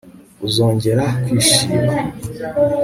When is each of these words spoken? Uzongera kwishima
Uzongera 0.47 1.05
kwishima 1.25 1.91